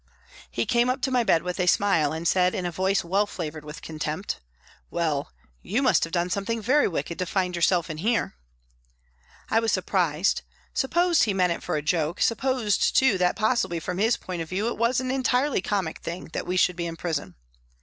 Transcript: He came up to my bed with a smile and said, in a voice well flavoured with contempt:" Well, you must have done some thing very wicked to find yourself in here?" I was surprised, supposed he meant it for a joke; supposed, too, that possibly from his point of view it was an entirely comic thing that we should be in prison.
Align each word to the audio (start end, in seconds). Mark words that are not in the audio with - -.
He 0.49 0.65
came 0.65 0.89
up 0.89 1.03
to 1.03 1.11
my 1.11 1.23
bed 1.23 1.43
with 1.43 1.59
a 1.59 1.67
smile 1.67 2.11
and 2.11 2.27
said, 2.27 2.55
in 2.55 2.65
a 2.65 2.71
voice 2.71 3.03
well 3.03 3.27
flavoured 3.27 3.63
with 3.63 3.83
contempt:" 3.83 4.39
Well, 4.89 5.31
you 5.61 5.83
must 5.83 6.03
have 6.05 6.11
done 6.11 6.31
some 6.31 6.43
thing 6.43 6.59
very 6.59 6.87
wicked 6.87 7.19
to 7.19 7.25
find 7.27 7.55
yourself 7.55 7.87
in 7.87 7.97
here?" 7.99 8.35
I 9.51 9.59
was 9.59 9.71
surprised, 9.71 10.41
supposed 10.73 11.25
he 11.25 11.35
meant 11.35 11.53
it 11.53 11.61
for 11.61 11.75
a 11.75 11.83
joke; 11.83 12.19
supposed, 12.19 12.95
too, 12.95 13.19
that 13.19 13.35
possibly 13.35 13.79
from 13.79 13.99
his 13.99 14.17
point 14.17 14.41
of 14.41 14.49
view 14.49 14.69
it 14.69 14.77
was 14.79 14.99
an 14.99 15.11
entirely 15.11 15.61
comic 15.61 15.99
thing 15.99 16.31
that 16.33 16.47
we 16.47 16.57
should 16.57 16.75
be 16.77 16.87
in 16.87 16.95
prison. 16.95 17.35